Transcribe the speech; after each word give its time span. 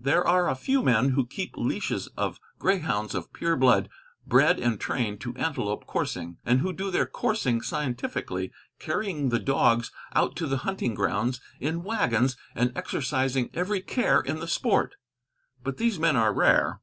There 0.00 0.24
are 0.24 0.48
a 0.48 0.54
few 0.54 0.80
men 0.84 1.08
who 1.08 1.26
keep 1.26 1.56
leashes 1.56 2.06
of 2.16 2.38
greyhounds 2.60 3.16
of 3.16 3.32
pure 3.32 3.56
blood, 3.56 3.88
bred 4.28 4.60
and 4.60 4.78
trained 4.78 5.20
to 5.22 5.34
antelope 5.34 5.86
coursing, 5.86 6.36
and 6.46 6.60
who 6.60 6.72
do 6.72 6.92
their 6.92 7.04
coursing 7.04 7.62
scientifically, 7.62 8.52
carrying 8.78 9.30
the 9.30 9.40
dogs 9.40 9.90
out 10.14 10.36
to 10.36 10.46
the 10.46 10.58
hunting 10.58 10.94
grounds 10.94 11.40
in 11.58 11.82
wagons 11.82 12.36
and 12.54 12.70
exercising 12.76 13.50
every 13.54 13.80
care 13.80 14.20
in 14.20 14.38
the 14.38 14.46
sport; 14.46 14.94
but 15.64 15.78
these 15.78 15.98
men 15.98 16.14
are 16.14 16.32
rare. 16.32 16.76